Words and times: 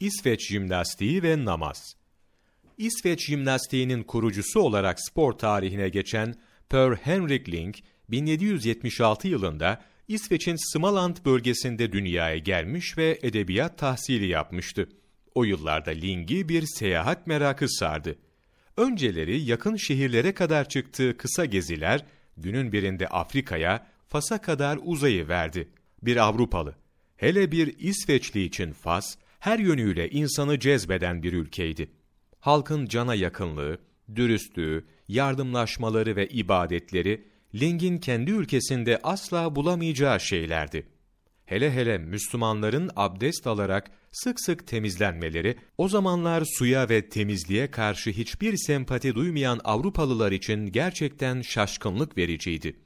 İsveç 0.00 0.48
jimnastiği 0.48 1.22
ve 1.22 1.44
namaz. 1.44 1.96
İsveç 2.78 3.26
jimnastiğinin 3.26 4.02
kurucusu 4.02 4.60
olarak 4.60 5.00
spor 5.00 5.32
tarihine 5.32 5.88
geçen 5.88 6.34
Per 6.68 6.92
Henrik 6.92 7.48
Ling, 7.48 7.74
1776 8.08 9.28
yılında 9.28 9.82
İsveç'in 10.08 10.72
Smaland 10.72 11.16
bölgesinde 11.24 11.92
dünyaya 11.92 12.38
gelmiş 12.38 12.98
ve 12.98 13.18
edebiyat 13.22 13.78
tahsili 13.78 14.26
yapmıştı. 14.26 14.88
O 15.34 15.44
yıllarda 15.44 15.90
Ling'i 15.90 16.48
bir 16.48 16.64
seyahat 16.66 17.26
merakı 17.26 17.68
sardı. 17.68 18.18
Önceleri 18.76 19.40
yakın 19.40 19.76
şehirlere 19.76 20.34
kadar 20.34 20.68
çıktığı 20.68 21.16
kısa 21.16 21.44
geziler, 21.44 22.04
günün 22.36 22.72
birinde 22.72 23.08
Afrika'ya, 23.08 23.86
Fas'a 24.08 24.40
kadar 24.40 24.78
uzayıverdi. 24.82 25.68
Bir 26.02 26.16
Avrupalı, 26.16 26.74
hele 27.16 27.52
bir 27.52 27.78
İsveçli 27.78 28.44
için 28.44 28.72
Fas, 28.72 29.16
her 29.40 29.58
yönüyle 29.58 30.10
insanı 30.10 30.58
cezbeden 30.58 31.22
bir 31.22 31.32
ülkeydi. 31.32 31.90
Halkın 32.40 32.86
cana 32.86 33.14
yakınlığı, 33.14 33.78
dürüstlüğü, 34.14 34.84
yardımlaşmaları 35.08 36.16
ve 36.16 36.28
ibadetleri, 36.28 37.24
Ling'in 37.54 37.98
kendi 37.98 38.30
ülkesinde 38.30 39.00
asla 39.02 39.56
bulamayacağı 39.56 40.20
şeylerdi. 40.20 40.86
Hele 41.46 41.72
hele 41.72 41.98
Müslümanların 41.98 42.90
abdest 42.96 43.46
alarak 43.46 43.90
sık 44.12 44.40
sık 44.40 44.66
temizlenmeleri, 44.66 45.56
o 45.78 45.88
zamanlar 45.88 46.44
suya 46.58 46.88
ve 46.88 47.08
temizliğe 47.08 47.70
karşı 47.70 48.10
hiçbir 48.10 48.56
sempati 48.56 49.14
duymayan 49.14 49.60
Avrupalılar 49.64 50.32
için 50.32 50.66
gerçekten 50.66 51.42
şaşkınlık 51.42 52.18
vericiydi. 52.18 52.76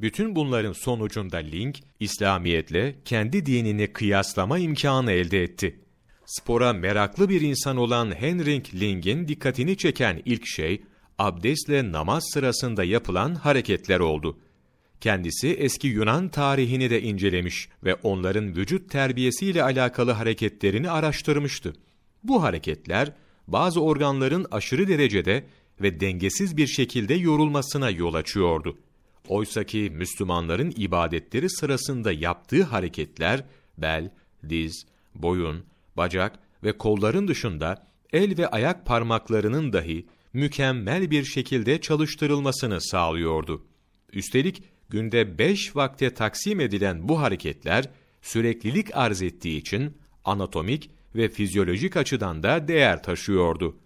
Bütün 0.00 0.36
bunların 0.36 0.72
sonucunda 0.72 1.36
Ling, 1.36 1.76
İslamiyetle 2.00 2.94
kendi 3.04 3.46
dinini 3.46 3.92
kıyaslama 3.92 4.58
imkanı 4.58 5.12
elde 5.12 5.42
etti. 5.42 5.83
Spora 6.26 6.72
meraklı 6.72 7.28
bir 7.28 7.40
insan 7.40 7.76
olan 7.76 8.14
Henrik 8.14 8.74
Ling'in 8.74 9.28
dikkatini 9.28 9.76
çeken 9.76 10.22
ilk 10.24 10.46
şey, 10.46 10.82
abdestle 11.18 11.92
namaz 11.92 12.24
sırasında 12.32 12.84
yapılan 12.84 13.34
hareketler 13.34 14.00
oldu. 14.00 14.38
Kendisi 15.00 15.48
eski 15.48 15.88
Yunan 15.88 16.28
tarihini 16.28 16.90
de 16.90 17.02
incelemiş 17.02 17.68
ve 17.84 17.94
onların 17.94 18.56
vücut 18.56 18.90
terbiyesiyle 18.90 19.62
alakalı 19.62 20.10
hareketlerini 20.10 20.90
araştırmıştı. 20.90 21.72
Bu 22.22 22.42
hareketler, 22.42 23.12
bazı 23.48 23.80
organların 23.80 24.46
aşırı 24.50 24.88
derecede 24.88 25.44
ve 25.80 26.00
dengesiz 26.00 26.56
bir 26.56 26.66
şekilde 26.66 27.14
yorulmasına 27.14 27.90
yol 27.90 28.14
açıyordu. 28.14 28.78
Oysaki 29.28 29.90
Müslümanların 29.94 30.72
ibadetleri 30.76 31.50
sırasında 31.50 32.12
yaptığı 32.12 32.62
hareketler, 32.62 33.44
bel, 33.78 34.10
diz, 34.48 34.86
boyun, 35.14 35.64
bacak 35.96 36.38
ve 36.64 36.78
kolların 36.78 37.28
dışında 37.28 37.86
el 38.12 38.38
ve 38.38 38.48
ayak 38.48 38.86
parmaklarının 38.86 39.72
dahi 39.72 40.06
mükemmel 40.32 41.10
bir 41.10 41.24
şekilde 41.24 41.80
çalıştırılmasını 41.80 42.80
sağlıyordu. 42.80 43.64
Üstelik 44.12 44.62
günde 44.88 45.38
beş 45.38 45.76
vakte 45.76 46.14
taksim 46.14 46.60
edilen 46.60 47.08
bu 47.08 47.20
hareketler 47.20 47.84
süreklilik 48.22 48.96
arz 48.96 49.22
ettiği 49.22 49.58
için 49.58 49.96
anatomik 50.24 50.90
ve 51.14 51.28
fizyolojik 51.28 51.96
açıdan 51.96 52.42
da 52.42 52.68
değer 52.68 53.02
taşıyordu. 53.02 53.76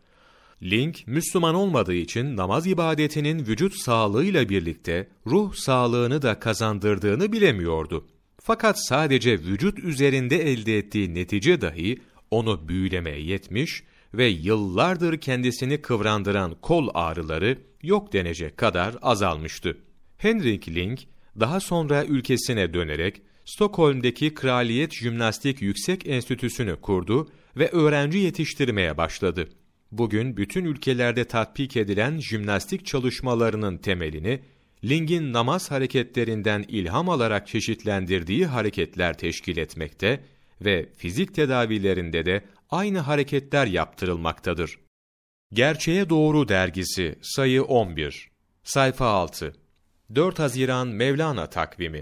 Link, 0.63 1.07
Müslüman 1.07 1.55
olmadığı 1.55 1.95
için 1.95 2.37
namaz 2.37 2.67
ibadetinin 2.67 3.47
vücut 3.47 3.75
sağlığıyla 3.75 4.49
birlikte 4.49 5.09
ruh 5.27 5.55
sağlığını 5.55 6.23
da 6.23 6.39
kazandırdığını 6.39 7.33
bilemiyordu. 7.33 8.07
Fakat 8.49 8.87
sadece 8.87 9.33
vücut 9.33 9.79
üzerinde 9.79 10.37
elde 10.53 10.79
ettiği 10.79 11.15
netice 11.15 11.61
dahi 11.61 11.99
onu 12.31 12.69
büyülemeye 12.69 13.21
yetmiş 13.21 13.83
ve 14.15 14.27
yıllardır 14.27 15.21
kendisini 15.21 15.83
kıvrandıran 15.83 16.57
kol 16.63 16.89
ağrıları 16.95 17.59
yok 17.83 18.13
denecek 18.13 18.57
kadar 18.57 18.97
azalmıştı. 19.03 19.79
Henrik 20.19 20.69
Ling, 20.69 20.99
daha 21.41 21.61
sonra 21.61 22.05
ülkesine 22.05 22.75
dönerek 22.75 23.23
Stockholm'deki 23.45 24.35
Kraliyet 24.35 24.95
Jimnastik 24.95 25.63
Yüksek 25.63 26.07
Enstitüsü'nü 26.07 26.77
kurdu 26.77 27.29
ve 27.57 27.69
öğrenci 27.69 28.19
yetiştirmeye 28.19 28.97
başladı. 28.97 29.49
Bugün 29.93 30.37
bütün 30.37 30.65
ülkelerde 30.65 31.25
tatbik 31.25 31.77
edilen 31.77 32.19
jimnastik 32.19 32.87
çalışmalarının 32.87 33.79
temelini 33.79 34.41
Ling'in 34.85 35.33
namaz 35.33 35.71
hareketlerinden 35.71 36.65
ilham 36.69 37.09
alarak 37.09 37.47
çeşitlendirdiği 37.47 38.47
hareketler 38.47 39.19
teşkil 39.19 39.57
etmekte 39.57 40.25
ve 40.61 40.89
fizik 40.97 41.35
tedavilerinde 41.35 42.27
de 42.27 42.45
aynı 42.71 42.99
hareketler 42.99 43.67
yaptırılmaktadır. 43.67 44.79
Gerçeğe 45.53 46.09
Doğru 46.11 46.49
Dergisi 46.49 47.19
Sayı 47.23 47.65
11 47.65 48.31
Sayfa 48.63 49.07
6 49.07 49.53
4 50.15 50.39
Haziran 50.39 50.89
Mevlana 50.89 51.47
Takvimi 51.47 51.97